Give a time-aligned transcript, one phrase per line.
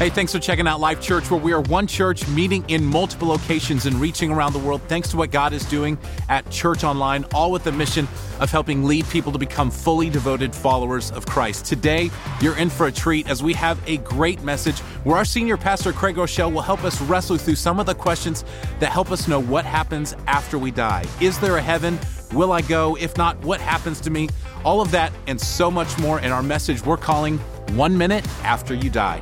[0.00, 3.28] Hey, thanks for checking out Life Church, where we are one church meeting in multiple
[3.28, 4.80] locations and reaching around the world.
[4.88, 5.98] Thanks to what God is doing
[6.30, 8.08] at Church Online, all with the mission
[8.40, 11.66] of helping lead people to become fully devoted followers of Christ.
[11.66, 12.08] Today,
[12.40, 15.92] you're in for a treat as we have a great message where our senior pastor,
[15.92, 18.42] Craig Groeschel, will help us wrestle through some of the questions
[18.78, 21.04] that help us know what happens after we die.
[21.20, 21.98] Is there a heaven?
[22.32, 22.96] Will I go?
[22.96, 24.30] If not, what happens to me?
[24.64, 27.36] All of that and so much more in our message we're calling
[27.76, 29.20] One Minute After You Die.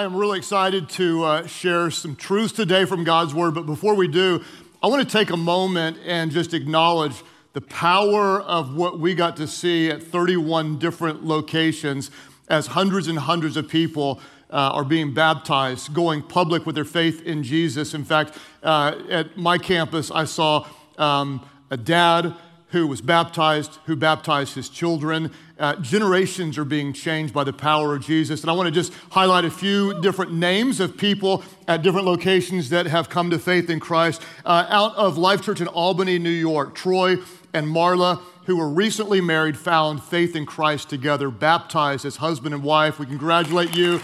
[0.00, 3.52] I am really excited to uh, share some truths today from God's Word.
[3.52, 4.42] But before we do,
[4.82, 9.36] I want to take a moment and just acknowledge the power of what we got
[9.36, 12.10] to see at 31 different locations
[12.48, 17.20] as hundreds and hundreds of people uh, are being baptized, going public with their faith
[17.26, 17.92] in Jesus.
[17.92, 22.34] In fact, uh, at my campus, I saw um, a dad
[22.70, 25.32] who was baptized, who baptized his children.
[25.58, 28.42] Uh, generations are being changed by the power of Jesus.
[28.42, 32.70] And I want to just highlight a few different names of people at different locations
[32.70, 34.22] that have come to faith in Christ.
[34.44, 37.16] Uh, out of Life Church in Albany, New York, Troy
[37.52, 42.62] and Marla, who were recently married, found faith in Christ together, baptized as husband and
[42.62, 42.98] wife.
[42.98, 44.00] We congratulate you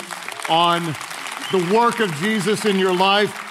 [0.48, 0.82] on
[1.52, 3.44] the work of Jesus in your life.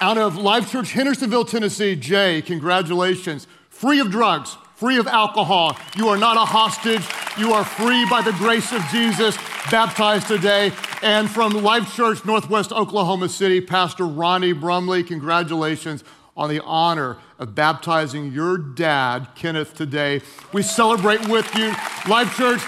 [0.00, 3.46] Out of Life Church, Hendersonville, Tennessee, Jay, congratulations
[3.84, 5.76] free of drugs, free of alcohol.
[5.94, 7.06] You are not a hostage.
[7.36, 9.36] You are free by the grace of Jesus,
[9.70, 10.72] baptized today.
[11.02, 16.02] And from Life Church, Northwest Oklahoma City, Pastor Ronnie Brumley, congratulations
[16.34, 20.22] on the honor of baptizing your dad, Kenneth, today.
[20.54, 21.68] We celebrate with you.
[22.08, 22.62] Life Church,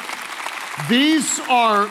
[0.91, 1.91] these are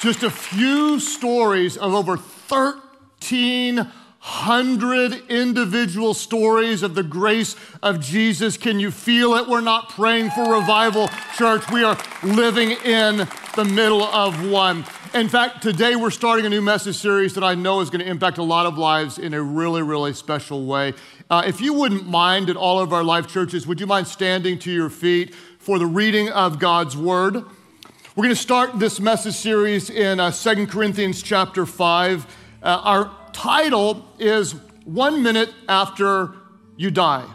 [0.00, 3.86] just a few stories of over 13
[4.24, 8.56] hundred individual stories of the grace of Jesus.
[8.56, 9.48] Can you feel it?
[9.48, 11.68] We're not praying for revival, church.
[11.72, 14.84] We are living in the middle of one.
[15.12, 18.08] In fact, today we're starting a new message series that I know is going to
[18.08, 20.94] impact a lot of lives in a really, really special way.
[21.28, 24.56] Uh, if you wouldn't mind at all of our life churches, would you mind standing
[24.60, 27.34] to your feet for the reading of God's Word?
[27.34, 32.24] We're going to start this message series in uh, 2 Corinthians chapter 5.
[32.62, 34.54] Uh, our title is
[34.84, 36.34] One Minute After
[36.76, 37.26] You Die.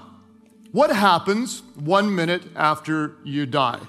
[0.72, 3.80] What happens one minute after you die?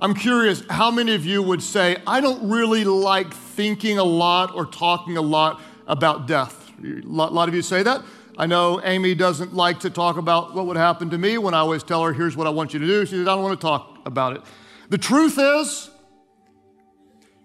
[0.00, 4.54] I'm curious how many of you would say, I don't really like thinking a lot
[4.54, 6.72] or talking a lot about death.
[6.84, 8.02] A lot of you say that.
[8.36, 11.58] I know Amy doesn't like to talk about what would happen to me when I
[11.60, 13.06] always tell her, here's what I want you to do.
[13.06, 14.42] She says, I don't want to talk about it.
[14.90, 15.88] The truth is,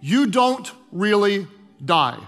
[0.02, 1.48] you don't really
[1.86, 2.20] die.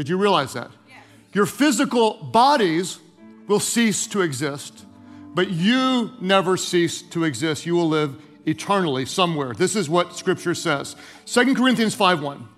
[0.00, 0.70] Did you realize that?
[0.88, 0.96] Yes.
[1.34, 3.00] Your physical bodies
[3.46, 4.86] will cease to exist,
[5.34, 7.66] but you never cease to exist.
[7.66, 8.16] You will live
[8.46, 9.52] eternally somewhere.
[9.52, 10.96] This is what scripture says.
[11.26, 12.48] 2 Corinthians 5:1.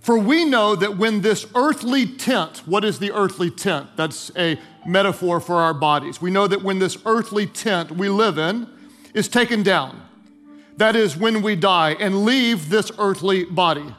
[0.00, 3.90] For we know that when this earthly tent, what is the earthly tent?
[3.94, 6.20] That's a metaphor for our bodies.
[6.20, 8.66] We know that when this earthly tent we live in
[9.14, 10.02] is taken down,
[10.78, 13.94] that is when we die and leave this earthly body,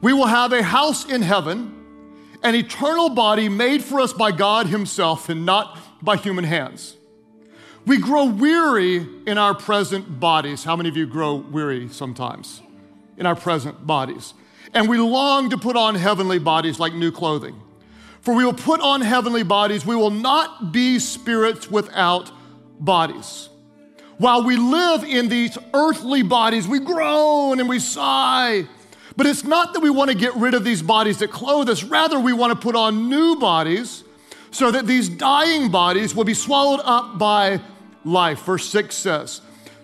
[0.00, 1.74] we will have a house in heaven
[2.42, 6.96] an eternal body made for us by God Himself and not by human hands.
[7.86, 10.64] We grow weary in our present bodies.
[10.64, 12.60] How many of you grow weary sometimes
[13.16, 14.34] in our present bodies?
[14.74, 17.60] And we long to put on heavenly bodies like new clothing.
[18.20, 22.30] For we will put on heavenly bodies, we will not be spirits without
[22.78, 23.48] bodies.
[24.18, 28.66] While we live in these earthly bodies, we groan and we sigh
[29.18, 31.82] but it's not that we want to get rid of these bodies that clothe us,
[31.82, 34.04] rather, we want to put on new bodies
[34.52, 37.60] so that these dying bodies will be swallowed up by
[38.04, 38.44] life.
[38.44, 39.40] Verse 6 says,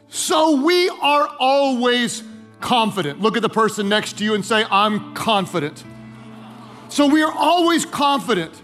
[0.09, 2.23] So we are always
[2.61, 3.23] confident.
[3.23, 5.83] Look at the person next to you and say, I'm confident.
[6.89, 8.63] So we are always confident.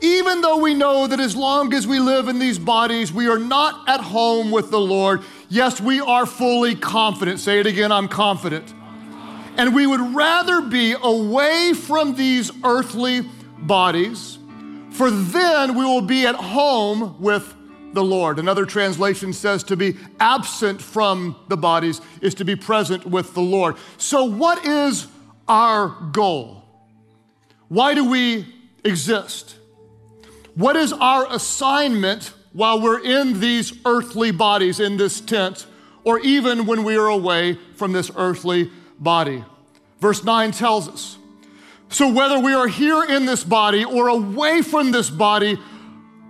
[0.00, 3.38] Even though we know that as long as we live in these bodies, we are
[3.38, 5.20] not at home with the Lord.
[5.50, 7.40] Yes, we are fully confident.
[7.40, 8.72] Say it again I'm confident.
[9.58, 13.28] And we would rather be away from these earthly
[13.58, 14.38] bodies,
[14.92, 17.54] for then we will be at home with
[17.92, 18.38] the Lord.
[18.38, 23.40] Another translation says to be absent from the bodies is to be present with the
[23.40, 23.76] Lord.
[23.96, 25.08] So, what is
[25.48, 26.62] our goal?
[27.66, 28.46] Why do we
[28.84, 29.56] exist?
[30.54, 35.66] What is our assignment while we're in these earthly bodies, in this tent,
[36.04, 39.44] or even when we are away from this earthly body?
[40.00, 41.18] Verse 9 tells us
[41.90, 45.58] so whether we are here in this body or away from this body,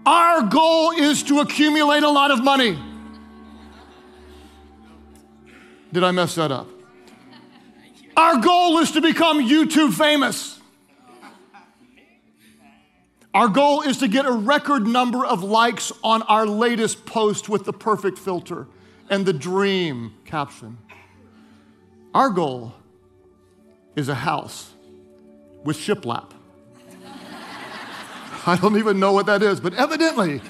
[0.06, 2.78] our goal is to accumulate a lot of money.
[5.92, 6.68] Did I mess that up?
[8.16, 10.60] Our goal is to become YouTube famous.
[13.34, 17.64] Our goal is to get a record number of likes on our latest post with
[17.64, 18.66] the perfect filter
[19.10, 20.78] and the dream caption.
[22.18, 22.74] Our goal
[23.94, 24.74] is a house
[25.62, 26.32] with shiplap.
[28.44, 30.40] I don't even know what that is, but evidently,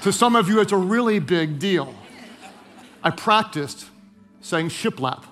[0.00, 1.94] to some of you, it's a really big deal.
[3.04, 3.84] I practiced
[4.40, 5.24] saying shiplap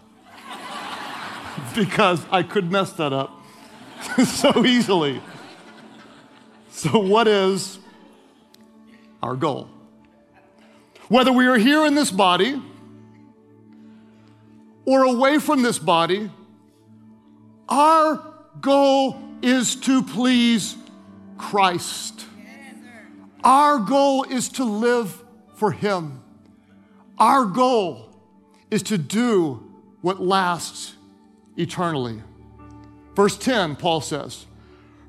[1.74, 3.32] because I could mess that up
[4.26, 5.22] so easily.
[6.70, 7.78] So, what is
[9.22, 9.70] our goal?
[11.08, 12.60] Whether we are here in this body
[14.90, 16.28] or away from this body,
[17.68, 20.74] our goal is to please
[21.38, 22.26] Christ.
[23.44, 25.22] Our goal is to live
[25.54, 26.20] for Him.
[27.18, 28.16] Our goal
[28.68, 29.62] is to do
[30.00, 30.96] what lasts
[31.56, 32.20] eternally.
[33.14, 34.44] Verse 10, Paul says,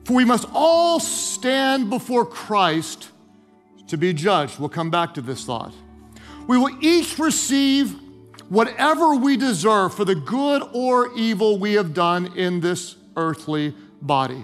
[0.04, 3.10] For we must all stand before Christ
[3.88, 4.60] to be judged.
[4.60, 5.74] We'll come back to this thought.
[6.46, 8.00] We will each receive
[8.52, 14.44] whatever we deserve for the good or evil we have done in this earthly body.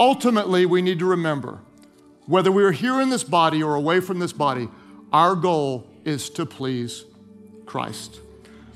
[0.00, 1.60] Ultimately, we need to remember
[2.26, 4.68] whether we are here in this body or away from this body,
[5.12, 7.04] our goal is to please
[7.64, 8.18] Christ.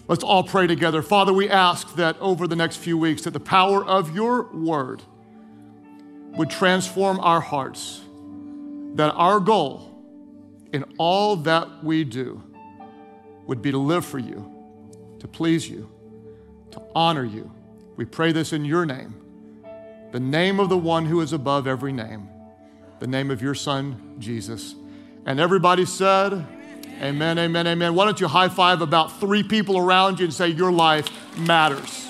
[0.06, 1.02] Let's all pray together.
[1.02, 5.02] Father, we ask that over the next few weeks that the power of your word
[6.36, 8.00] would transform our hearts,
[8.94, 9.92] that our goal
[10.72, 12.40] in all that we do
[13.46, 14.52] would be to live for you,
[15.20, 15.88] to please you,
[16.72, 17.50] to honor you,
[17.96, 19.14] we pray this in your name,
[20.12, 22.28] the name of the one who is above every name,
[23.00, 24.74] the name of your son, Jesus.
[25.24, 26.46] And everybody said,
[27.00, 27.94] Amen, amen, amen.
[27.94, 32.05] Why don't you high five about three people around you and say, Your life matters?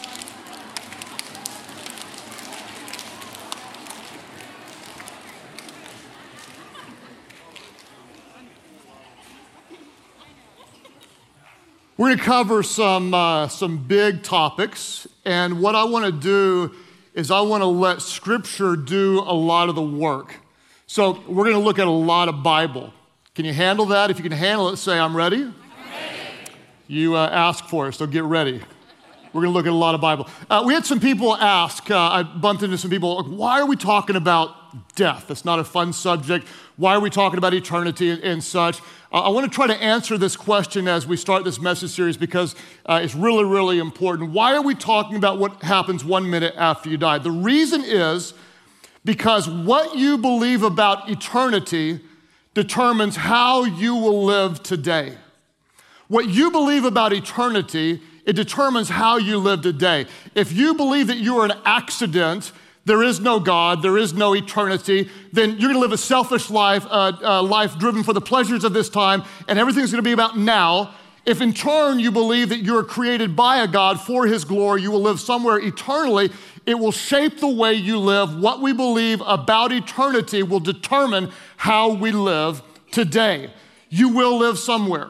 [11.99, 16.75] We're going to cover some, uh, some big topics, and what I want to do
[17.15, 20.37] is I want to let Scripture do a lot of the work.
[20.87, 22.93] So we're going to look at a lot of Bible.
[23.35, 24.11] Can you handle that?
[24.11, 25.45] If you can handle it, say, I'm ready.
[25.45, 25.55] I'm
[25.91, 26.53] ready.
[26.87, 28.61] You uh, ask for it, so get ready.
[29.33, 30.29] We're going to look at a lot of Bible.
[30.51, 33.67] Uh, we had some people ask, uh, I bumped into some people, like, why are
[33.67, 35.29] we talking about death?
[35.29, 36.47] That's not a fun subject.
[36.77, 38.81] Why are we talking about eternity and, and such?
[39.21, 42.55] I want to try to answer this question as we start this message series because
[42.85, 44.33] uh, it's really, really important.
[44.33, 47.17] Why are we talking about what happens one minute after you die?
[47.19, 48.35] The reason is
[49.07, 52.01] because what you believe about eternity
[52.53, 55.17] determines how you will live today.
[56.09, 60.07] What you believe about eternity, it determines how you live today.
[60.35, 62.53] If you believe that you are an accident,
[62.87, 66.87] there is no God, there is no eternity, then you're gonna live a selfish life,
[66.89, 70.39] uh, uh, life driven for the pleasures of this time, and everything's gonna be about
[70.39, 70.95] now.
[71.27, 74.93] If in turn you believe that you're created by a God for his glory, you
[74.93, 76.31] will live somewhere eternally,
[76.65, 78.39] it will shape the way you live.
[78.41, 82.63] What we believe about eternity will determine how we live
[82.93, 83.51] today.
[83.89, 85.09] You will live somewhere.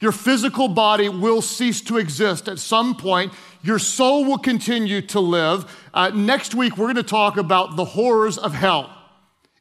[0.00, 3.32] Your physical body will cease to exist at some point.
[3.62, 5.64] Your soul will continue to live.
[5.94, 8.90] Uh, next week, we're going to talk about the horrors of hell.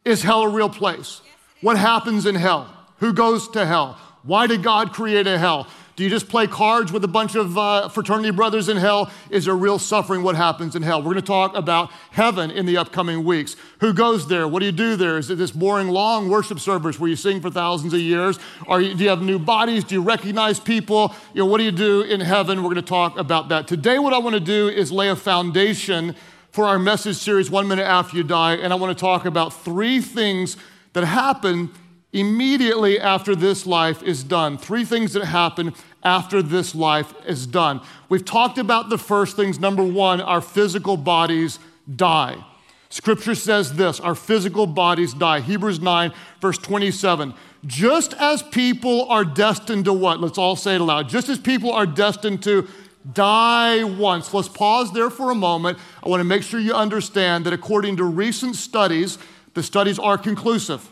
[0.03, 1.21] Is hell a real place?
[1.61, 2.75] What happens in hell?
[2.97, 3.99] Who goes to hell?
[4.23, 5.67] Why did God create a hell?
[6.01, 9.11] Do you just play cards with a bunch of uh, fraternity brothers in hell?
[9.29, 10.23] Is there real suffering?
[10.23, 10.97] What happens in hell?
[10.97, 13.55] We're going to talk about heaven in the upcoming weeks.
[13.81, 14.47] Who goes there?
[14.47, 15.19] What do you do there?
[15.19, 18.39] Is it this boring, long worship service where you sing for thousands of years?
[18.67, 19.83] Do you have new bodies?
[19.83, 21.13] Do you recognize people?
[21.35, 22.63] You know, what do you do in heaven?
[22.63, 23.67] We're going to talk about that.
[23.67, 26.15] Today, what I want to do is lay a foundation
[26.49, 28.55] for our message series, One Minute After You Die.
[28.55, 30.57] And I want to talk about three things
[30.93, 31.69] that happen
[32.13, 34.57] immediately after this life is done.
[34.57, 37.81] Three things that happen after this life is done.
[38.09, 39.59] We've talked about the first things.
[39.59, 41.59] Number one, our physical bodies
[41.93, 42.43] die.
[42.89, 45.39] Scripture says this our physical bodies die.
[45.39, 47.33] Hebrews 9, verse 27.
[47.65, 50.19] Just as people are destined to what?
[50.19, 51.07] Let's all say it aloud.
[51.07, 52.67] Just as people are destined to
[53.13, 54.33] die once.
[54.33, 55.77] Let's pause there for a moment.
[56.03, 59.17] I want to make sure you understand that according to recent studies,
[59.53, 60.87] the studies are conclusive.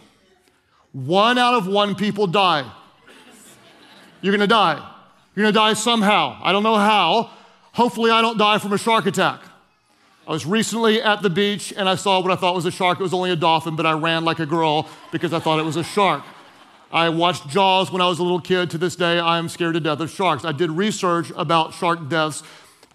[0.92, 2.70] One out of one people die.
[4.22, 4.86] You're going to die.
[5.40, 6.38] You're to die somehow.
[6.44, 7.30] I don't know how.
[7.72, 9.40] Hopefully, I don't die from a shark attack.
[10.28, 13.00] I was recently at the beach and I saw what I thought was a shark.
[13.00, 15.64] It was only a dolphin, but I ran like a girl because I thought it
[15.64, 16.26] was a shark.
[16.92, 18.70] I watched Jaws when I was a little kid.
[18.72, 20.44] To this day, I am scared to death of sharks.
[20.44, 22.44] I did research about shark deaths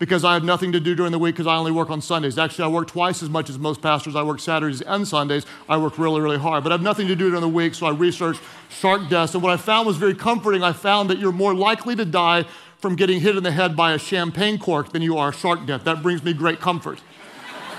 [0.05, 2.37] because I have nothing to do during the week because I only work on Sundays.
[2.37, 4.15] Actually, I work twice as much as most pastors.
[4.15, 5.47] I work Saturdays and Sundays.
[5.67, 7.87] I work really, really hard, but I have nothing to do during the week, so
[7.87, 9.33] I researched shark deaths.
[9.33, 10.63] And what I found was very comforting.
[10.63, 12.45] I found that you're more likely to die
[12.77, 15.65] from getting hit in the head by a champagne cork than you are a shark
[15.65, 15.85] death.
[15.85, 17.01] That brings me great comfort.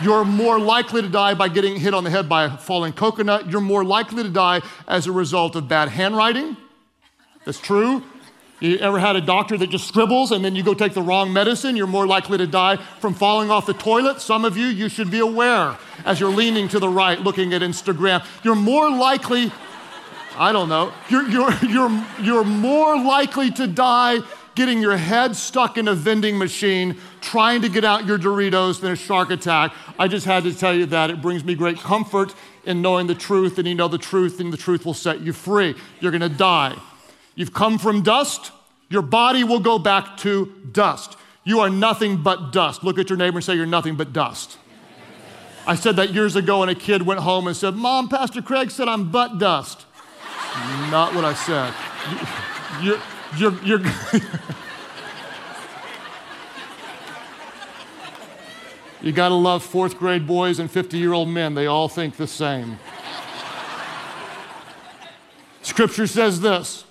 [0.02, 3.52] You're more likely to die by getting hit on the head by a falling coconut.
[3.52, 6.58] You're more likely to die as a result of bad handwriting.
[7.46, 8.04] That's true.
[8.66, 11.32] You ever had a doctor that just scribbles and then you go take the wrong
[11.32, 11.76] medicine?
[11.76, 14.22] You're more likely to die from falling off the toilet.
[14.22, 17.62] Some of you, you should be aware as you're leaning to the right looking at
[17.62, 18.26] Instagram.
[18.44, 19.52] You're more likely,
[20.36, 24.20] I don't know, you're, you're, you're, you're more likely to die
[24.56, 28.92] getting your head stuck in a vending machine trying to get out your Doritos than
[28.92, 29.74] a shark attack.
[30.00, 31.10] I just had to tell you that.
[31.10, 34.52] It brings me great comfort in knowing the truth, and you know the truth, and
[34.52, 35.76] the truth will set you free.
[36.00, 36.76] You're gonna die.
[37.36, 38.52] You've come from dust,
[38.90, 41.18] your body will go back to dust.
[41.44, 42.84] You are nothing but dust.
[42.84, 44.58] Look at your neighbor and say, You're nothing but dust.
[45.68, 48.70] I said that years ago, and a kid went home and said, Mom, Pastor Craig
[48.70, 49.86] said I'm butt dust.
[50.90, 51.74] Not what I said.
[52.82, 53.02] You're,
[53.38, 53.82] you're, you're
[59.02, 61.56] you got to love fourth grade boys and 50 year old men.
[61.56, 62.78] They all think the same.
[65.62, 66.86] Scripture says this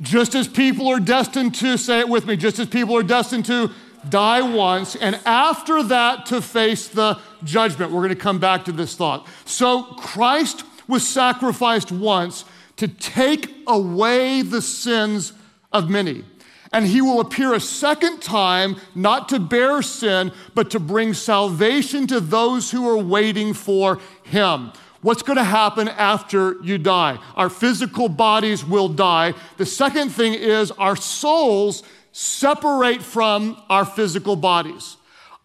[0.00, 3.44] just as people are destined to, say it with me, just as people are destined
[3.46, 3.70] to
[4.08, 7.90] die once, and after that to face the judgment.
[7.90, 9.26] We're going to come back to this thought.
[9.44, 12.44] So Christ was sacrificed once
[12.76, 15.32] to take away the sins
[15.72, 16.24] of many.
[16.72, 22.06] And he will appear a second time, not to bear sin, but to bring salvation
[22.08, 24.72] to those who are waiting for him.
[25.00, 27.18] What's going to happen after you die?
[27.36, 29.34] Our physical bodies will die.
[29.56, 34.96] The second thing is our souls separate from our physical bodies.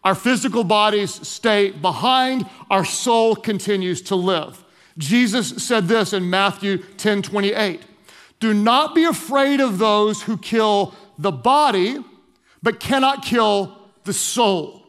[0.02, 4.62] Our physical bodies stay behind, our soul continues to live.
[4.98, 7.80] Jesus said this in Matthew 10 28.
[8.40, 11.98] Do not be afraid of those who kill the body,
[12.62, 14.83] but cannot kill the soul.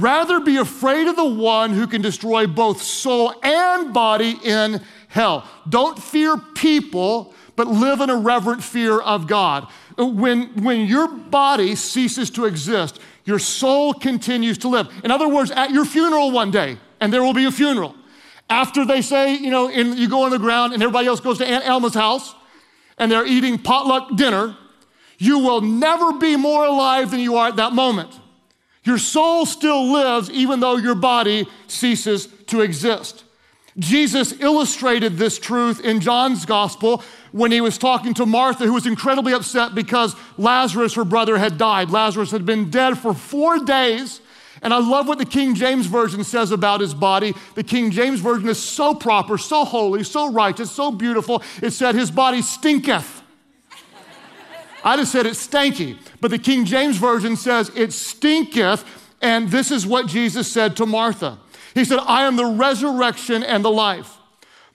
[0.00, 5.48] Rather, be afraid of the one who can destroy both soul and body in hell.
[5.68, 9.66] Don't fear people, but live in a reverent fear of God.
[9.96, 14.88] When, when your body ceases to exist, your soul continues to live.
[15.02, 17.94] In other words, at your funeral one day, and there will be a funeral,
[18.50, 21.38] after they say, you know, in, you go on the ground and everybody else goes
[21.38, 22.34] to Aunt Elma's house,
[22.98, 24.56] and they're eating potluck dinner,
[25.18, 28.10] you will never be more alive than you are at that moment.
[28.86, 33.24] Your soul still lives even though your body ceases to exist.
[33.78, 37.02] Jesus illustrated this truth in John's gospel
[37.32, 41.58] when he was talking to Martha, who was incredibly upset because Lazarus, her brother, had
[41.58, 41.90] died.
[41.90, 44.20] Lazarus had been dead for four days.
[44.62, 47.34] And I love what the King James Version says about his body.
[47.56, 51.42] The King James Version is so proper, so holy, so righteous, so beautiful.
[51.60, 53.22] It said, His body stinketh.
[54.86, 55.98] I just said it's stanky.
[56.20, 58.84] But the King James Version says it stinketh.
[59.20, 61.38] And this is what Jesus said to Martha
[61.74, 64.16] He said, I am the resurrection and the life.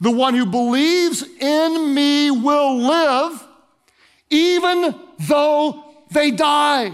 [0.02, 3.48] The one who believes in me will live
[4.30, 6.92] even though they die.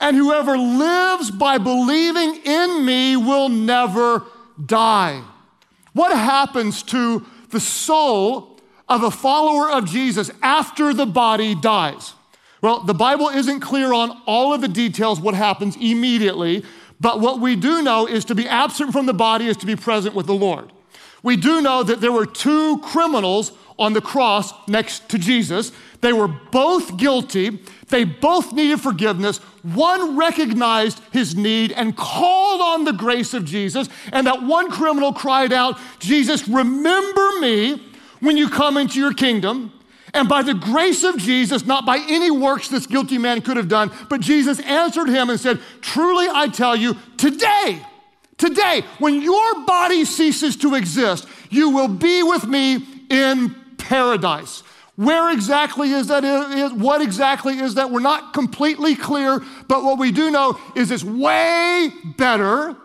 [0.00, 4.24] And whoever lives by believing in me will never
[4.64, 5.22] die.
[5.92, 8.58] What happens to the soul
[8.88, 12.14] of a follower of Jesus after the body dies?
[12.62, 16.64] Well, the Bible isn't clear on all of the details what happens immediately,
[17.00, 19.74] but what we do know is to be absent from the body is to be
[19.74, 20.72] present with the Lord.
[21.24, 25.72] We do know that there were two criminals on the cross next to Jesus.
[26.00, 27.60] They were both guilty.
[27.88, 29.38] They both needed forgiveness.
[29.62, 33.88] One recognized his need and called on the grace of Jesus.
[34.12, 37.82] And that one criminal cried out, Jesus, remember me
[38.20, 39.72] when you come into your kingdom.
[40.14, 43.68] And by the grace of Jesus, not by any works this guilty man could have
[43.68, 47.80] done, but Jesus answered him and said, Truly I tell you, today,
[48.36, 54.62] today, when your body ceases to exist, you will be with me in paradise.
[54.96, 56.24] Where exactly is that?
[56.24, 57.90] Is, what exactly is that?
[57.90, 62.76] We're not completely clear, but what we do know is it's way better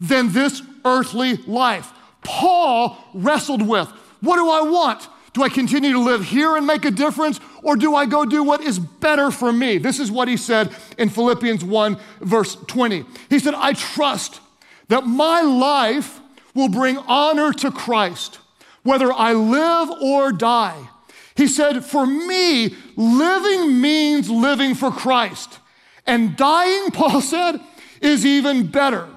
[0.00, 1.90] than this earthly life.
[2.22, 3.88] Paul wrestled with
[4.20, 5.08] what do I want?
[5.34, 8.44] Do I continue to live here and make a difference, or do I go do
[8.44, 9.78] what is better for me?
[9.78, 13.04] This is what he said in Philippians 1, verse 20.
[13.28, 14.40] He said, I trust
[14.88, 16.20] that my life
[16.54, 18.38] will bring honor to Christ,
[18.84, 20.88] whether I live or die.
[21.34, 25.58] He said, For me, living means living for Christ.
[26.06, 27.60] And dying, Paul said,
[28.00, 29.08] is even better.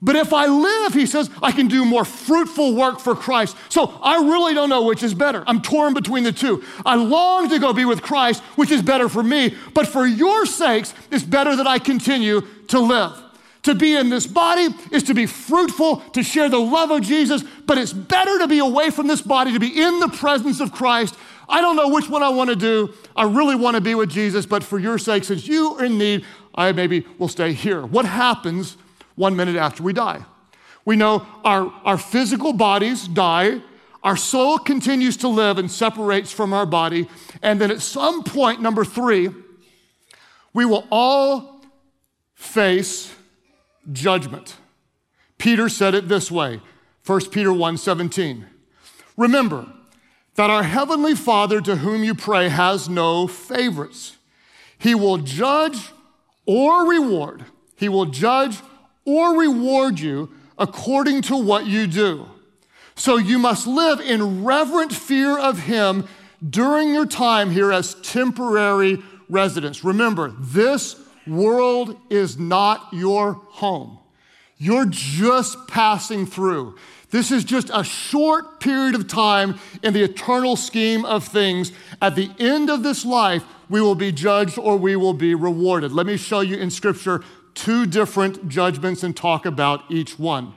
[0.00, 3.56] But if I live, he says, I can do more fruitful work for Christ.
[3.68, 5.42] So I really don't know which is better.
[5.46, 6.62] I'm torn between the two.
[6.86, 10.46] I long to go be with Christ, which is better for me, but for your
[10.46, 13.12] sakes, it's better that I continue to live.
[13.64, 17.42] To be in this body is to be fruitful, to share the love of Jesus,
[17.66, 20.70] but it's better to be away from this body, to be in the presence of
[20.70, 21.16] Christ.
[21.48, 22.94] I don't know which one I want to do.
[23.16, 25.98] I really want to be with Jesus, but for your sake, since you are in
[25.98, 26.24] need,
[26.54, 27.84] I maybe will stay here.
[27.84, 28.76] What happens
[29.18, 30.24] one minute after we die?
[30.84, 33.60] We know our, our physical bodies die,
[34.02, 37.08] our soul continues to live and separates from our body,
[37.42, 39.28] and then at some point, number three,
[40.54, 41.62] we will all
[42.34, 43.14] face
[43.92, 44.56] judgment.
[45.36, 46.60] Peter said it this way
[47.04, 48.46] 1 Peter 1 17.
[49.16, 49.66] Remember
[50.36, 54.16] that our Heavenly Father to whom you pray has no favorites.
[54.78, 55.90] He will judge
[56.46, 57.44] or reward.
[57.76, 58.58] He will judge
[59.08, 62.28] or reward you according to what you do.
[62.94, 66.06] So you must live in reverent fear of Him
[66.48, 69.82] during your time here as temporary residents.
[69.82, 70.96] Remember, this
[71.26, 73.98] world is not your home.
[74.58, 76.76] You're just passing through.
[77.10, 81.72] This is just a short period of time in the eternal scheme of things.
[82.02, 85.92] At the end of this life, we will be judged or we will be rewarded.
[85.92, 87.22] Let me show you in Scripture
[87.58, 90.54] two different judgments and talk about each one.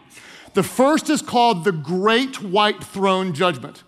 [0.53, 3.83] The first is called the Great White Throne Judgment.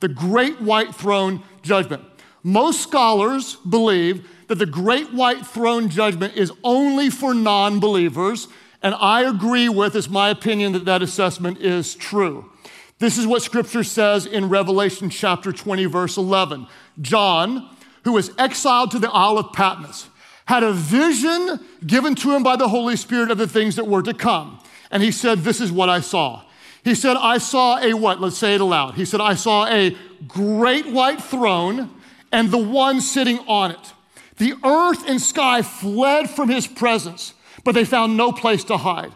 [0.00, 2.04] The Great White Throne Judgment.
[2.42, 8.48] Most scholars believe that the great white throne judgment is only for non believers,
[8.82, 12.50] and I agree with, it's my opinion that that assessment is true.
[12.98, 16.66] This is what scripture says in Revelation chapter 20, verse 11.
[17.00, 17.68] John,
[18.04, 20.08] who was exiled to the Isle of Patmos,
[20.48, 24.02] had a vision given to him by the Holy Spirit of the things that were
[24.02, 24.58] to come.
[24.90, 26.42] And he said, This is what I saw.
[26.82, 28.18] He said, I saw a what?
[28.18, 28.94] Let's say it aloud.
[28.94, 29.94] He said, I saw a
[30.26, 31.90] great white throne
[32.32, 33.92] and the one sitting on it.
[34.38, 39.12] The earth and sky fled from his presence, but they found no place to hide.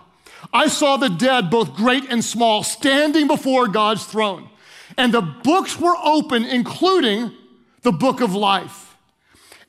[0.53, 4.51] I saw the dead, both great and small, standing before God's throne.
[4.99, 7.33] And the books were open, including
[7.81, 8.92] the book of life.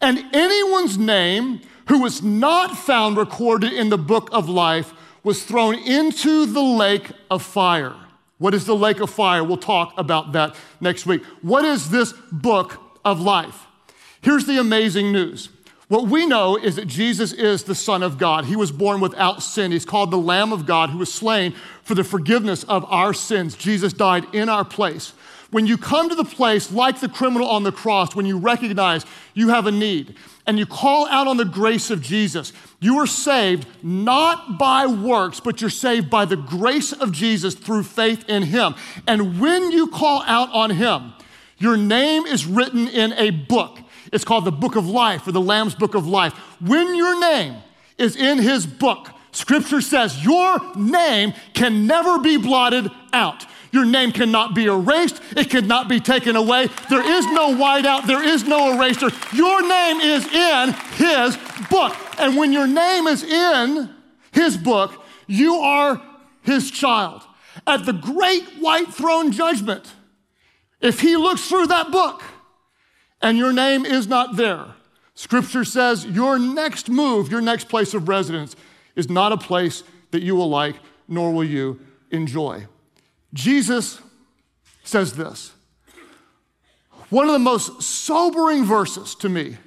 [0.04, 5.76] And anyone's name who was not found recorded in the book of life was thrown
[5.76, 7.96] into the lake of fire.
[8.38, 9.46] What is the lake of fire?
[9.46, 11.24] We'll talk about that next week.
[11.42, 13.66] What is this book of life?
[14.20, 15.48] Here's the amazing news.
[15.88, 18.44] What we know is that Jesus is the Son of God.
[18.44, 19.72] He was born without sin.
[19.72, 23.56] He's called the Lamb of God who was slain for the forgiveness of our sins.
[23.56, 25.13] Jesus died in our place.
[25.54, 29.06] When you come to the place like the criminal on the cross, when you recognize
[29.36, 30.16] you have a need
[30.48, 35.39] and you call out on the grace of Jesus, you are saved not by works,
[35.39, 38.74] but you're saved by the grace of Jesus through faith in Him.
[39.06, 41.13] And when you call out on Him,
[41.60, 43.78] your name is written in a book.
[44.12, 46.34] It's called the Book of Life or the Lamb's Book of Life.
[46.62, 47.58] When your name
[48.00, 53.46] is in his book, Scripture says your name can never be blotted out.
[53.73, 55.19] Your name cannot be erased.
[55.36, 56.67] It cannot be taken away.
[56.91, 58.05] There is no whiteout.
[58.05, 59.09] There is no eraser.
[59.33, 61.36] Your name is in his
[61.71, 61.95] book.
[62.19, 63.89] And when your name is in
[64.31, 65.99] his book, you are
[66.43, 67.23] his child.
[67.65, 69.91] At the great white throne judgment,
[70.79, 72.21] if he looks through that book
[73.23, 74.65] and your name is not there.
[75.15, 78.55] Scripture says your next move, your next place of residence,
[78.95, 80.75] is not a place that you will like,
[81.07, 81.79] nor will you
[82.12, 82.67] enjoy.
[83.34, 84.00] Jesus
[84.84, 85.52] says this.
[87.10, 89.58] One of the most sobering verses to me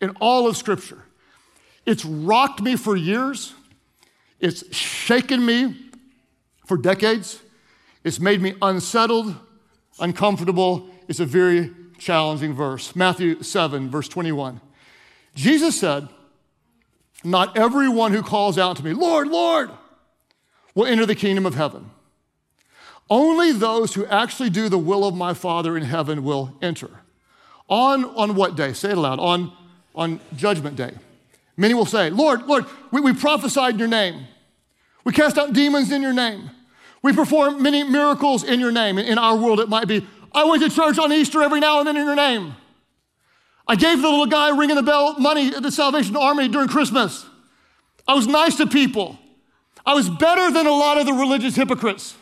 [0.00, 1.04] in all of Scripture.
[1.86, 3.54] It's rocked me for years,
[4.38, 5.76] it's shaken me
[6.66, 7.40] for decades,
[8.04, 9.34] it's made me unsettled,
[9.98, 10.88] uncomfortable.
[11.08, 12.94] It's a very challenging verse.
[12.96, 14.60] Matthew 7, verse 21.
[15.34, 16.08] Jesus said,
[17.22, 19.70] Not everyone who calls out to me, Lord, Lord,
[20.74, 21.90] will enter the kingdom of heaven.
[23.10, 26.88] Only those who actually do the will of my Father in heaven will enter.
[27.68, 28.72] On, on what day?
[28.72, 29.18] Say it aloud.
[29.18, 29.52] On,
[29.96, 30.94] on judgment day.
[31.56, 34.26] Many will say, Lord, Lord, we, we prophesied in your name.
[35.04, 36.50] We cast out demons in your name.
[37.02, 38.96] We perform many miracles in your name.
[38.98, 41.88] In our world, it might be, I went to church on Easter every now and
[41.88, 42.54] then in your name.
[43.66, 47.26] I gave the little guy ringing the bell money at the Salvation Army during Christmas.
[48.06, 49.18] I was nice to people.
[49.84, 52.14] I was better than a lot of the religious hypocrites.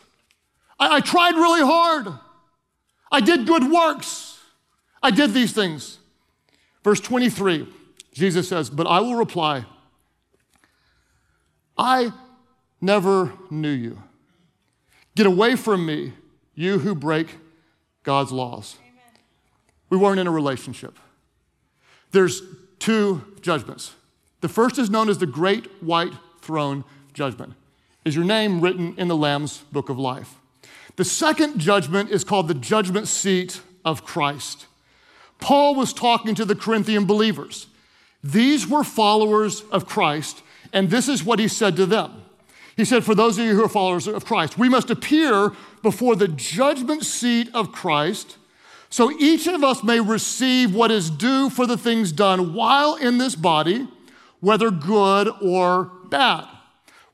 [0.78, 2.08] I, I tried really hard.
[3.10, 4.38] I did good works.
[5.02, 5.98] I did these things.
[6.84, 7.68] Verse 23,
[8.12, 9.64] Jesus says, But I will reply,
[11.76, 12.12] I
[12.80, 14.02] never knew you.
[15.14, 16.12] Get away from me,
[16.54, 17.36] you who break
[18.02, 18.76] God's laws.
[18.80, 19.22] Amen.
[19.90, 20.98] We weren't in a relationship.
[22.10, 22.42] There's
[22.78, 23.94] two judgments.
[24.40, 27.54] The first is known as the Great White Throne Judgment.
[28.04, 30.37] Is your name written in the Lamb's Book of Life?
[30.98, 34.66] The second judgment is called the judgment seat of Christ.
[35.38, 37.68] Paul was talking to the Corinthian believers.
[38.24, 42.24] These were followers of Christ, and this is what he said to them.
[42.76, 45.52] He said, For those of you who are followers of Christ, we must appear
[45.84, 48.36] before the judgment seat of Christ
[48.90, 53.18] so each of us may receive what is due for the things done while in
[53.18, 53.86] this body,
[54.40, 56.57] whether good or bad.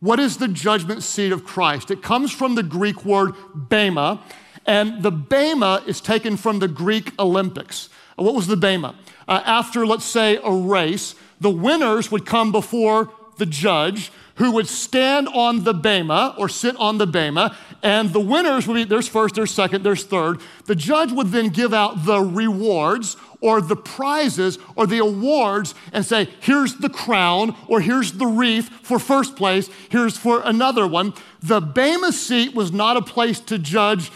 [0.04, 1.90] What is the judgment seat of Christ?
[1.90, 4.20] It comes from the Greek word bema,
[4.66, 7.88] and the bema is taken from the Greek Olympics.
[8.16, 8.96] What was the bema?
[9.26, 14.66] Uh, after, let's say, a race, the winners would come before the judge who would
[14.66, 19.08] stand on the bema or sit on the bema, and the winners would be there's
[19.08, 20.40] first, there's second, there's third.
[20.66, 26.04] The judge would then give out the rewards or the prizes or the awards and
[26.04, 31.12] say, here's the crown or here's the wreath for first place, here's for another one.
[31.40, 34.10] The bema seat was not a place to judge,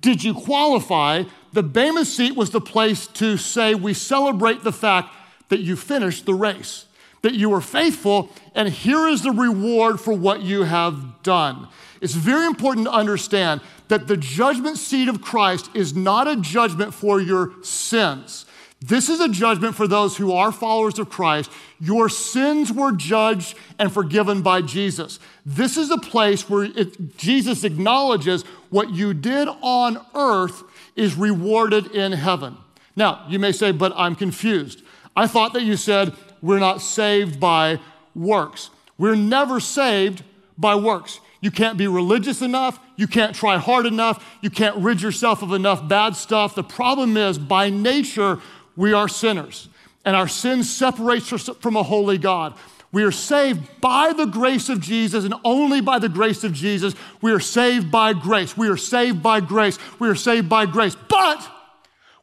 [0.00, 1.24] did you qualify?
[1.52, 5.14] The bema seat was the place to say, we celebrate the fact
[5.48, 6.86] that you finished the race
[7.22, 11.68] that you were faithful, and here is the reward for what you have done.
[12.00, 16.94] It's very important to understand that the judgment seat of Christ is not a judgment
[16.94, 18.46] for your sins.
[18.80, 21.50] This is a judgment for those who are followers of Christ.
[21.80, 25.18] Your sins were judged and forgiven by Jesus.
[25.44, 30.62] This is a place where it, Jesus acknowledges what you did on earth
[30.96, 32.56] is rewarded in heaven.
[32.96, 34.82] Now, you may say, but I'm confused.
[35.14, 37.80] I thought that you said we're not saved by
[38.14, 38.70] works.
[38.98, 40.22] We're never saved
[40.58, 41.20] by works.
[41.40, 42.78] You can't be religious enough.
[42.96, 44.24] You can't try hard enough.
[44.42, 46.54] You can't rid yourself of enough bad stuff.
[46.54, 48.38] The problem is, by nature,
[48.76, 49.68] we are sinners,
[50.04, 52.54] and our sin separates us from a holy God.
[52.92, 56.94] We are saved by the grace of Jesus and only by the grace of Jesus.
[57.22, 58.56] We are saved by grace.
[58.56, 59.78] We are saved by grace.
[60.00, 60.96] We are saved by grace.
[61.08, 61.48] But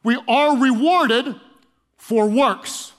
[0.04, 1.34] we are rewarded
[1.96, 2.92] for works.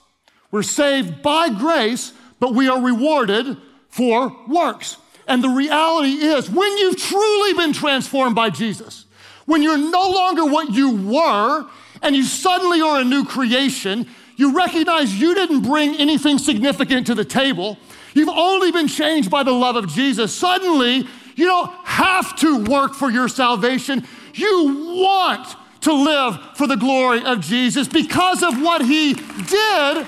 [0.50, 3.56] We're saved by grace, but we are rewarded
[3.88, 4.96] for works.
[5.26, 9.04] And the reality is, when you've truly been transformed by Jesus,
[9.46, 11.66] when you're no longer what you were,
[12.02, 17.14] and you suddenly are a new creation, you recognize you didn't bring anything significant to
[17.14, 17.78] the table.
[18.14, 20.34] You've only been changed by the love of Jesus.
[20.34, 24.04] Suddenly, you don't have to work for your salvation.
[24.34, 30.06] You want to live for the glory of Jesus because of what he did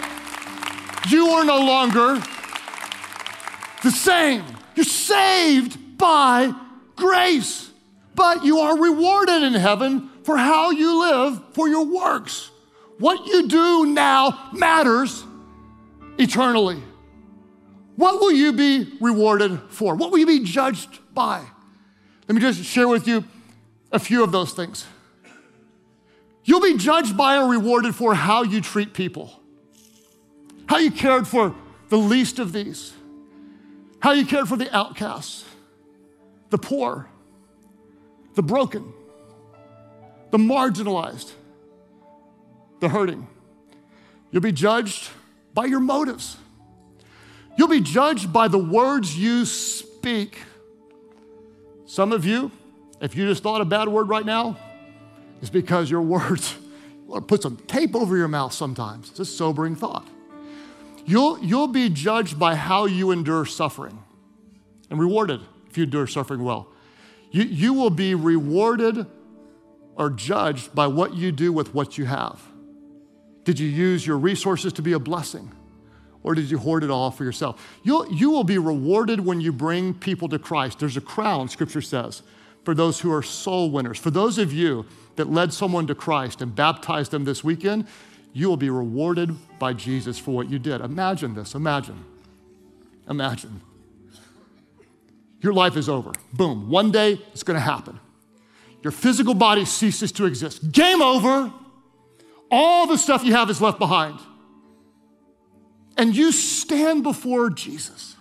[1.08, 2.22] you are no longer
[3.82, 4.44] the same.
[4.74, 6.54] You're saved by
[6.96, 7.70] grace,
[8.14, 12.50] but you are rewarded in heaven for how you live for your works.
[12.98, 15.24] What you do now matters
[16.18, 16.80] eternally.
[17.96, 19.94] What will you be rewarded for?
[19.94, 21.44] What will you be judged by?
[22.28, 23.24] Let me just share with you
[23.90, 24.86] a few of those things.
[26.44, 29.41] You'll be judged by or rewarded for how you treat people
[30.66, 31.54] how you cared for
[31.88, 32.92] the least of these,
[34.00, 35.44] how you cared for the outcasts,
[36.50, 37.08] the poor,
[38.34, 38.92] the broken,
[40.30, 41.32] the marginalized,
[42.80, 43.26] the hurting.
[44.30, 45.10] You'll be judged
[45.54, 46.36] by your motives.
[47.56, 50.38] You'll be judged by the words you speak.
[51.84, 52.50] Some of you,
[53.00, 54.56] if you just thought a bad word right now,
[55.42, 56.56] it's because your words,
[57.26, 59.10] put some tape over your mouth sometimes.
[59.10, 60.06] It's a sobering thought.
[61.04, 64.02] You'll, you'll be judged by how you endure suffering
[64.90, 66.68] and rewarded if you endure suffering well.
[67.30, 69.06] You, you will be rewarded
[69.96, 72.40] or judged by what you do with what you have.
[73.44, 75.50] Did you use your resources to be a blessing?
[76.22, 77.80] Or did you hoard it all for yourself?
[77.82, 80.78] You'll, you will be rewarded when you bring people to Christ.
[80.78, 82.22] There's a crown, scripture says,
[82.64, 83.98] for those who are soul winners.
[83.98, 84.86] For those of you
[85.16, 87.86] that led someone to Christ and baptized them this weekend,
[88.32, 90.80] you will be rewarded by Jesus for what you did.
[90.80, 91.54] Imagine this.
[91.54, 92.04] Imagine.
[93.08, 93.60] Imagine.
[95.40, 96.12] Your life is over.
[96.32, 96.70] Boom.
[96.70, 97.98] One day it's going to happen.
[98.82, 100.72] Your physical body ceases to exist.
[100.72, 101.52] Game over.
[102.50, 104.18] All the stuff you have is left behind.
[105.96, 108.16] And you stand before Jesus.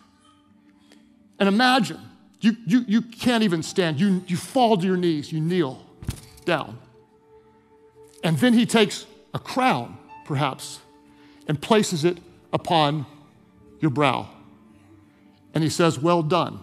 [1.40, 2.00] And imagine,
[2.40, 4.00] you, you, you can't even stand.
[4.00, 5.84] You, you fall to your knees, you kneel
[6.46, 6.78] down.
[8.24, 9.98] And then he takes a crown,
[10.32, 10.80] perhaps,
[11.46, 12.18] and places it
[12.54, 13.06] upon
[13.82, 14.30] your brow.
[15.54, 16.62] And he says, Well done,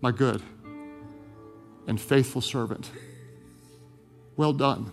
[0.00, 0.40] my good
[1.88, 2.92] and faithful servant.
[4.36, 4.92] Well done.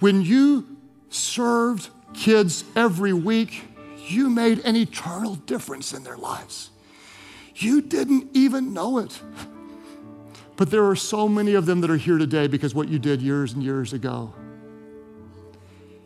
[0.00, 0.66] When you
[1.08, 3.62] served kids every week,
[4.06, 6.68] you made an eternal difference in their lives.
[7.54, 9.18] You didn't even know it.
[10.56, 13.22] But there are so many of them that are here today because what you did
[13.22, 14.34] years and years ago.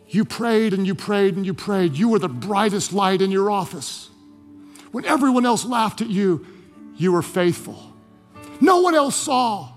[0.09, 1.94] You prayed and you prayed and you prayed.
[1.94, 4.09] You were the brightest light in your office.
[4.90, 6.47] When everyone else laughed at you,
[6.97, 7.92] you were faithful.
[8.61, 9.71] No one else saw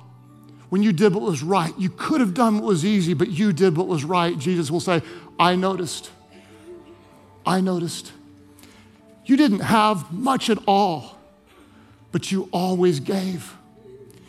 [0.69, 1.73] when you did what was right.
[1.77, 4.37] You could have done what was easy, but you did what was right.
[4.39, 5.01] Jesus will say,
[5.37, 6.11] I noticed.
[7.45, 8.13] I noticed.
[9.25, 11.17] You didn't have much at all,
[12.11, 13.53] but you always gave.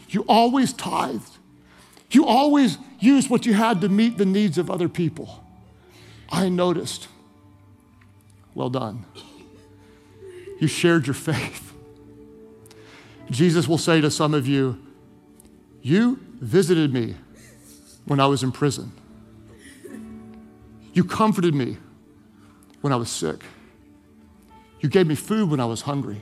[0.09, 1.39] You always tithed.
[2.11, 5.42] You always used what you had to meet the needs of other people.
[6.33, 7.09] I noticed.
[8.55, 9.05] Well done.
[10.59, 11.73] You shared your faith.
[13.31, 14.81] Jesus will say to some of you,
[15.83, 17.17] You visited me
[18.07, 18.93] when I was in prison.
[20.95, 21.77] You comforted me
[22.81, 23.45] when I was sick.
[24.81, 26.21] You gave me food when I was hungry.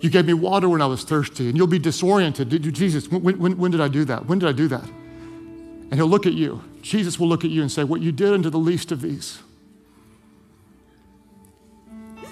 [0.00, 2.48] You gave me water when I was thirsty, and you'll be disoriented.
[2.74, 4.26] Jesus, when, when, when did I do that?
[4.26, 4.84] When did I do that?
[4.84, 6.62] And he'll look at you.
[6.82, 9.40] Jesus will look at you and say, What you did unto the least of these,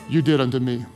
[0.08, 0.86] you did unto me.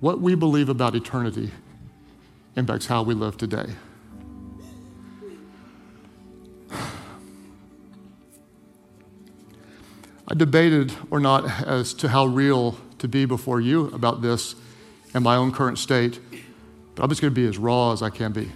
[0.00, 1.52] What we believe about eternity
[2.56, 3.66] impacts how we live today.
[10.28, 14.54] I debated or not as to how real to be before you about this
[15.14, 16.18] and my own current state,
[16.94, 18.50] but I'm just going to be as raw as I can be.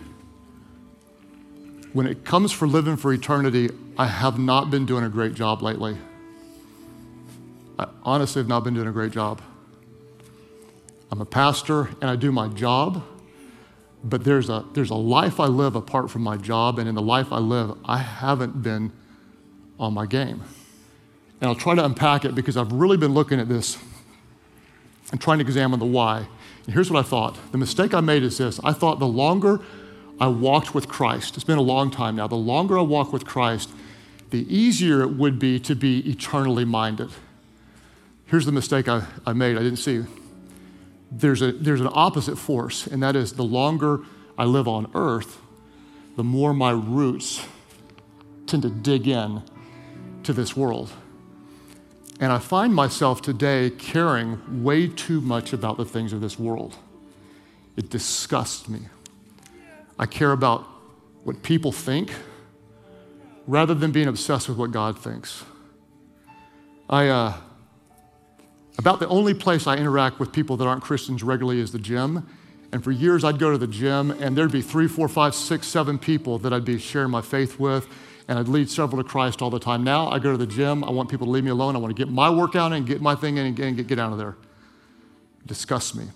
[1.97, 5.63] When it comes for living for eternity, I have not been doing a great job
[5.63, 5.97] lately.
[7.79, 9.41] I honestly have not been doing a great job.
[11.11, 13.03] I'm a pastor and I do my job,
[14.05, 17.01] but there's a, there's a life I live apart from my job, and in the
[17.01, 18.93] life I live, I haven't been
[19.81, 20.43] on my game.
[21.41, 23.79] And I'll try to unpack it because I've really been looking at this
[25.13, 26.29] and trying to examine the why.
[26.67, 29.63] And here's what I thought the mistake I made is this I thought the longer
[30.19, 33.27] I walked with Christ, it's been a long time now, the longer I walk with
[33.27, 33.71] Christ,
[34.31, 37.11] the easier it would be to be eternally minded.
[38.27, 40.05] Here's the mistake I, I made, I didn't see.
[41.11, 44.01] There's, a, there's an opposite force, and that is the longer
[44.37, 45.41] I live on earth,
[46.17, 47.45] the more my roots
[48.47, 49.43] tend to dig in
[50.25, 50.93] to this world.
[52.19, 56.77] And I find myself today caring way too much about the things of this world.
[57.77, 58.81] It disgusts me.
[59.99, 60.65] I care about
[61.25, 62.11] what people think
[63.47, 65.45] rather than being obsessed with what God thinks.
[66.89, 67.35] I, uh,
[68.79, 72.29] about the only place I interact with people that aren't Christians regularly is the gym.
[72.73, 75.67] And for years, I'd go to the gym, and there'd be three, four, five, six,
[75.67, 77.89] seven people that I'd be sharing my faith with
[78.29, 79.85] and I'd lead several to Christ all the time.
[79.85, 80.83] Now I go to the gym.
[80.85, 81.77] I want people to leave me alone.
[81.77, 84.13] I want to get my workout in, get my thing in, and get, get out
[84.13, 84.37] of there.
[85.41, 86.07] It disgusts me.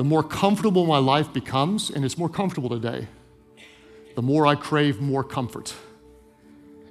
[0.00, 3.06] The more comfortable my life becomes, and it's more comfortable today,
[4.16, 5.74] the more I crave more comfort.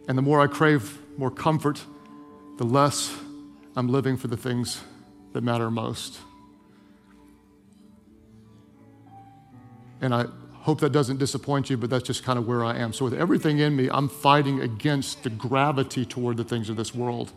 [0.07, 1.83] And the more I crave more comfort,
[2.59, 3.11] the less
[3.75, 4.83] I'm living for the things
[5.33, 6.19] that matter most.
[10.01, 10.25] And I,
[10.59, 12.93] Hope that doesn't disappoint you, but that's just kind of where I am.
[12.93, 16.93] So, with everything in me, I'm fighting against the gravity toward the things of this
[16.93, 17.31] world.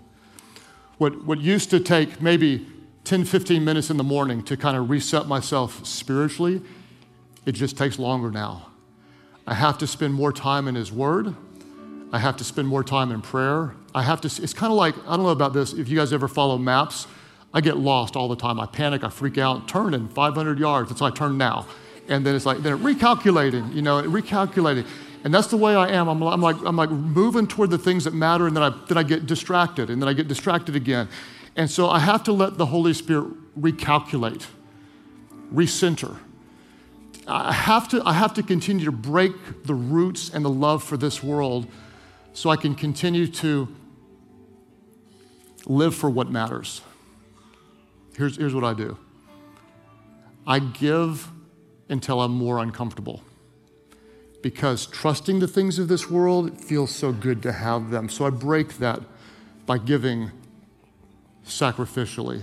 [0.99, 2.67] What, what used to take maybe
[3.05, 6.63] 10, 15 minutes in the morning to kind of reset myself spiritually,
[7.45, 8.69] it just takes longer now.
[9.47, 11.35] I have to spend more time in His Word.
[12.13, 13.75] I have to spend more time in prayer.
[13.95, 16.13] I have to, it's kind of like, I don't know about this, if you guys
[16.13, 17.07] ever follow maps,
[17.53, 18.61] I get lost all the time.
[18.61, 20.89] I panic, I freak out, turn in 500 yards.
[20.89, 21.67] That's why I turn now
[22.09, 24.87] and then it's like then recalculating, you know, recalculating.
[25.25, 26.09] And that's the way I am.
[26.09, 28.99] I'm, I'm, like, I'm like moving toward the things that matter, and then I, then
[28.99, 31.09] I get distracted, and then I get distracted again.
[31.57, 33.29] And so I have to let the Holy Spirit
[33.61, 34.47] recalculate,
[35.53, 36.19] recenter.
[37.27, 40.97] I have to, I have to continue to break the roots and the love for
[40.97, 41.67] this world
[42.33, 43.69] so I can continue to
[45.67, 46.81] live for what matters.
[48.17, 48.99] Here's, here's what I do
[50.47, 51.31] I give
[51.89, 53.23] until I'm more uncomfortable
[54.43, 58.09] because trusting the things of this world feels so good to have them.
[58.09, 59.01] So I break that
[59.67, 60.33] by giving
[61.47, 62.43] sacrificially.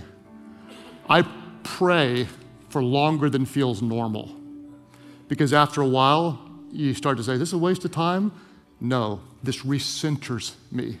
[1.08, 1.22] I
[1.62, 2.28] pray
[2.68, 4.34] for longer than feels normal
[5.28, 6.40] because after a while,
[6.72, 8.32] you start to say, This is a waste of time.
[8.80, 10.98] No, this recenters me.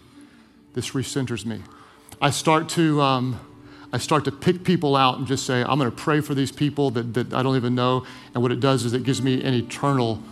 [0.74, 1.62] This recenters me.
[2.20, 3.00] I start to.
[3.00, 3.40] Um,
[3.92, 6.52] I start to pick people out and just say, I'm going to pray for these
[6.52, 8.06] people that, that I don't even know.
[8.34, 10.22] And what it does is it gives me an eternal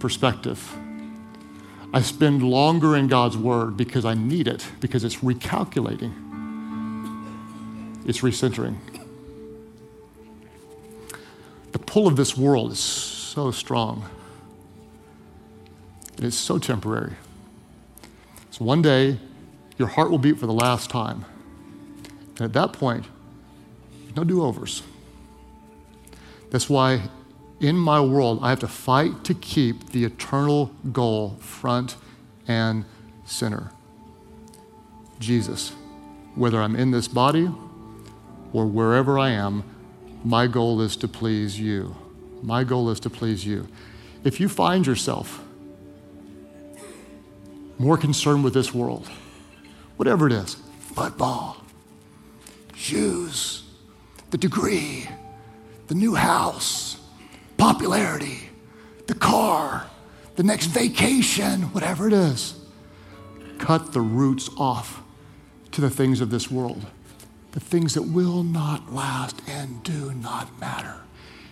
[0.00, 0.76] perspective.
[1.92, 6.23] I spend longer in God's Word because I need it, because it's recalculating,
[8.06, 8.76] it's recentering.
[11.72, 14.08] The pull of this world is so strong,
[16.16, 17.14] it is so temporary.
[18.50, 19.18] So one day,
[19.78, 21.24] your heart will beat for the last time.
[22.38, 23.06] And at that point,
[24.14, 24.84] no do overs.
[26.50, 27.08] That's why
[27.60, 31.96] in my world, I have to fight to keep the eternal goal front
[32.46, 32.84] and
[33.24, 33.72] center.
[35.18, 35.72] Jesus.
[36.34, 37.50] Whether I'm in this body
[38.54, 39.64] or wherever I am,
[40.24, 41.94] my goal is to please you.
[42.42, 43.68] My goal is to please you.
[44.22, 45.44] If you find yourself
[47.78, 49.10] more concerned with this world,
[49.96, 51.58] whatever it is, football,
[52.74, 53.64] shoes,
[54.30, 55.08] the degree,
[55.88, 56.96] the new house,
[57.56, 58.48] popularity,
[59.08, 59.86] the car,
[60.36, 62.54] the next vacation, whatever it is.
[63.58, 65.02] Cut the roots off
[65.72, 66.86] to the things of this world,
[67.54, 70.96] the things that will not last and do not matter.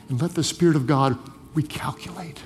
[0.08, 1.16] And let the Spirit of God
[1.54, 2.38] recalculate,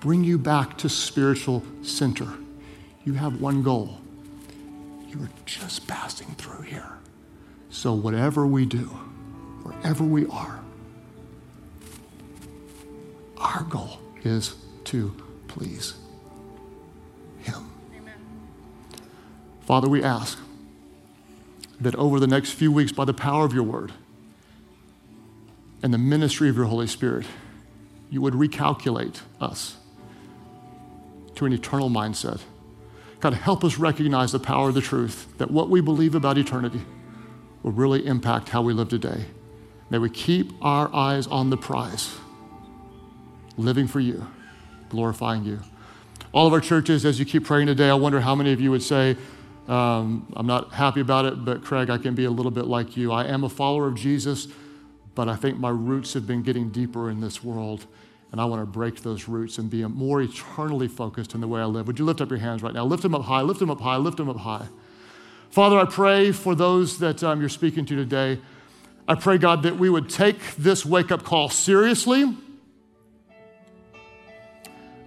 [0.00, 2.26] bring you back to spiritual center.
[3.04, 3.98] You have one goal.
[5.06, 6.90] You are just passing through here.
[7.68, 8.86] So, whatever we do,
[9.62, 10.60] wherever we are,
[13.36, 15.14] our goal is to
[15.48, 15.96] please
[17.40, 17.70] Him.
[17.94, 18.14] Amen.
[19.66, 20.38] Father, we ask
[21.80, 23.92] that over the next few weeks, by the power of your word
[25.82, 27.26] and the ministry of your Holy Spirit,
[28.10, 29.76] you would recalculate us
[31.36, 32.40] to an eternal mindset.
[33.20, 36.80] God, help us recognize the power of the truth that what we believe about eternity
[37.62, 39.24] will really impact how we live today.
[39.90, 42.14] May we keep our eyes on the prize,
[43.56, 44.26] living for you,
[44.88, 45.60] glorifying you.
[46.32, 48.70] All of our churches, as you keep praying today, I wonder how many of you
[48.70, 49.16] would say,
[49.70, 52.96] um, I'm not happy about it, but Craig, I can be a little bit like
[52.96, 53.12] you.
[53.12, 54.48] I am a follower of Jesus,
[55.14, 57.86] but I think my roots have been getting deeper in this world,
[58.32, 61.60] and I want to break those roots and be more eternally focused in the way
[61.60, 61.86] I live.
[61.86, 62.84] Would you lift up your hands right now?
[62.84, 64.66] Lift them up high, lift them up high, lift them up high.
[65.50, 68.40] Father, I pray for those that um, you're speaking to today.
[69.06, 72.36] I pray, God, that we would take this wake up call seriously.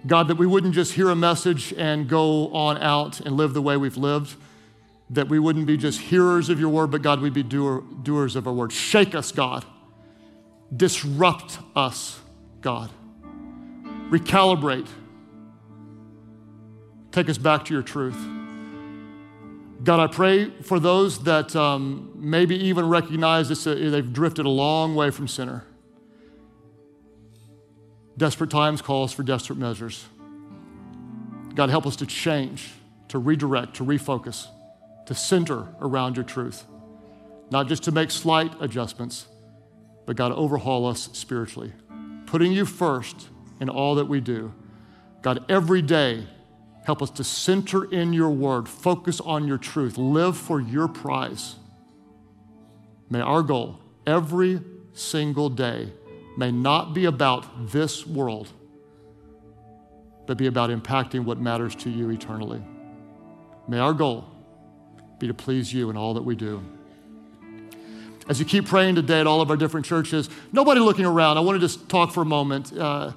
[0.06, 3.62] God, that we wouldn't just hear a message and go on out and live the
[3.62, 4.36] way we've lived.
[5.14, 8.36] That we wouldn't be just hearers of your word, but God, we'd be doer, doers
[8.36, 8.72] of our word.
[8.72, 9.64] Shake us, God.
[10.74, 12.18] Disrupt us,
[12.60, 12.90] God.
[14.10, 14.88] Recalibrate.
[17.12, 18.18] Take us back to your truth.
[19.84, 24.50] God, I pray for those that um, maybe even recognize this, uh, they've drifted a
[24.50, 25.64] long way from center.
[28.16, 30.04] Desperate times calls for desperate measures.
[31.54, 32.72] God, help us to change,
[33.08, 34.48] to redirect, to refocus,
[35.06, 36.64] to center around your truth.
[37.50, 39.26] Not just to make slight adjustments,
[40.06, 41.72] but God, overhaul us spiritually.
[42.26, 43.28] Putting you first
[43.60, 44.52] in all that we do.
[45.22, 46.26] God, every day,
[46.84, 51.56] Help us to center in your word, focus on your truth, live for your prize.
[53.08, 54.60] May our goal every
[54.92, 55.90] single day
[56.36, 58.52] may not be about this world,
[60.26, 62.62] but be about impacting what matters to you eternally.
[63.66, 64.26] May our goal
[65.18, 66.62] be to please you in all that we do.
[68.28, 71.40] As you keep praying today at all of our different churches, nobody looking around, I
[71.40, 72.76] want to just talk for a moment.
[72.76, 73.12] Uh,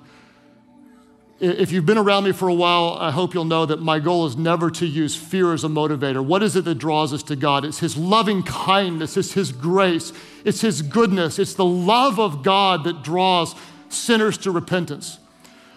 [1.39, 4.25] if you've been around me for a while, I hope you'll know that my goal
[4.25, 6.23] is never to use fear as a motivator.
[6.23, 7.63] What is it that draws us to God?
[7.63, 10.11] It's His loving kindness, it's His grace,
[10.43, 13.55] it's His goodness, it's the love of God that draws
[13.89, 15.19] sinners to repentance.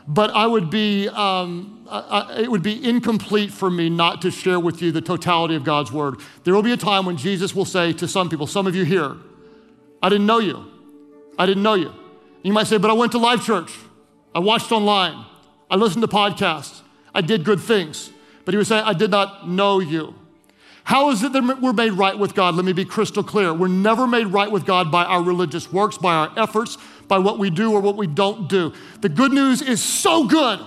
[0.08, 4.61] But I would be, um, I, it would be incomplete for me not to share
[4.61, 6.16] with you the totality of God's word.
[6.45, 8.84] There will be a time when Jesus will say to some people, some of you
[8.84, 9.16] here,
[10.03, 10.64] I didn't know you.
[11.38, 11.93] I didn't know you.
[12.43, 13.72] You might say, but I went to Life.Church.
[14.34, 15.26] I watched online.
[15.70, 16.80] I listened to podcasts.
[17.14, 18.11] I did good things.
[18.45, 20.14] But he was saying, I did not know you.
[20.84, 22.55] How is it that we're made right with God?
[22.55, 23.53] Let me be crystal clear.
[23.53, 27.38] We're never made right with God by our religious works, by our efforts, by what
[27.38, 28.72] we do or what we don't do.
[29.01, 30.61] The good news is so good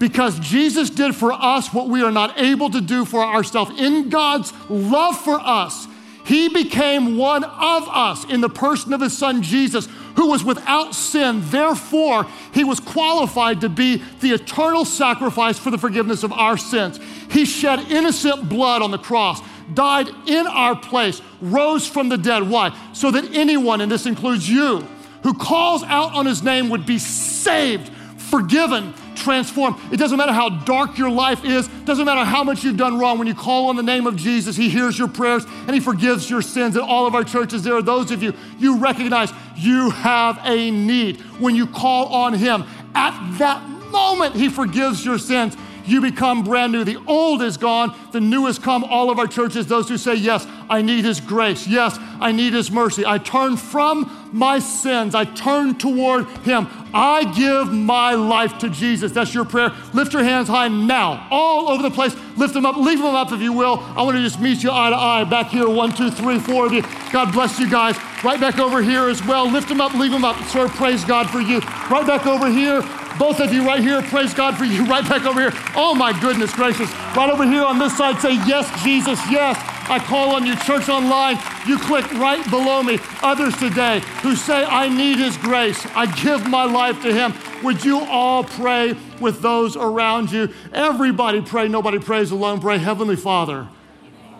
[0.00, 3.78] because Jesus did for us what we are not able to do for ourselves.
[3.78, 5.86] In God's love for us,
[6.24, 9.86] He became one of us in the person of His Son Jesus,
[10.16, 11.42] who was without sin.
[11.44, 16.98] Therefore, He was qualified to be the eternal sacrifice for the forgiveness of our sins.
[17.30, 19.40] He shed innocent blood on the cross
[19.74, 22.48] died in our place, rose from the dead.
[22.48, 22.76] Why?
[22.92, 24.86] So that anyone, and this includes you,
[25.22, 29.76] who calls out on his name would be saved, forgiven, transformed.
[29.92, 33.18] It doesn't matter how dark your life is, doesn't matter how much you've done wrong.
[33.18, 36.28] When you call on the name of Jesus, He hears your prayers and He forgives
[36.28, 36.76] your sins.
[36.76, 40.70] In all of our churches, there are those of you, you recognize you have a
[40.70, 41.20] need.
[41.38, 42.64] When you call on Him,
[42.94, 45.56] at that moment, He forgives your sins
[45.86, 46.84] you become brand new.
[46.84, 48.84] The old is gone, the new has come.
[48.84, 51.66] All of our churches, those who say, Yes, I need His grace.
[51.66, 53.04] Yes, I need His mercy.
[53.06, 56.68] I turn from my sins, I turn toward Him.
[56.92, 59.12] I give my life to Jesus.
[59.12, 59.72] That's your prayer.
[59.92, 62.14] Lift your hands high now, all over the place.
[62.36, 63.78] Lift them up, leave them up if you will.
[63.96, 65.68] I want to just meet you eye to eye back here.
[65.68, 66.82] One, two, three, four of you.
[67.12, 67.96] God bless you guys.
[68.24, 69.50] Right back over here as well.
[69.50, 70.42] Lift them up, leave them up.
[70.44, 71.60] Sir, praise God for you.
[71.90, 72.82] Right back over here.
[73.20, 74.80] Both of you right here, praise God for you.
[74.90, 75.52] Right back over here.
[75.76, 76.90] Oh my goodness gracious.
[77.14, 79.58] Right over here on this side, say, Yes, Jesus, yes.
[79.90, 81.36] I call on you, church online.
[81.66, 82.98] You click right below me.
[83.22, 85.84] Others today who say, I need His grace.
[85.94, 87.34] I give my life to Him.
[87.62, 90.48] Would you all pray with those around you?
[90.72, 91.68] Everybody pray.
[91.68, 92.58] Nobody prays alone.
[92.58, 93.68] Pray, Heavenly Father,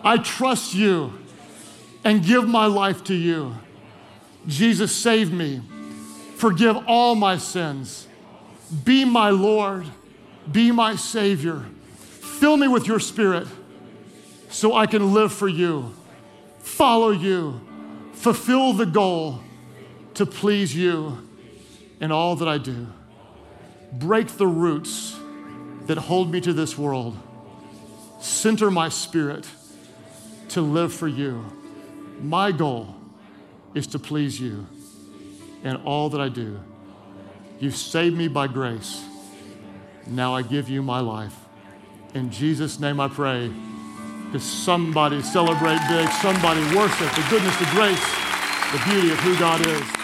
[0.03, 1.13] I trust you
[2.03, 3.53] and give my life to you.
[4.47, 5.61] Jesus, save me.
[6.35, 8.07] Forgive all my sins.
[8.83, 9.85] Be my Lord,
[10.51, 11.65] be my Savior.
[11.95, 13.47] Fill me with your Spirit
[14.49, 15.93] so I can live for you,
[16.59, 17.61] follow you,
[18.13, 19.41] fulfill the goal
[20.15, 21.27] to please you
[21.99, 22.87] in all that I do.
[23.93, 25.17] Break the roots
[25.85, 27.17] that hold me to this world.
[28.19, 29.47] Center my spirit
[30.49, 31.43] to live for you.
[32.21, 32.95] My goal
[33.73, 34.67] is to please you
[35.63, 36.59] in all that I do.
[37.61, 39.05] You've saved me by grace.
[40.07, 41.35] Now I give you my life.
[42.15, 43.51] In Jesus' name I pray.
[44.31, 46.09] Does somebody celebrate big?
[46.09, 48.03] Somebody worship the goodness, the grace,
[48.71, 50.00] the beauty of who God is.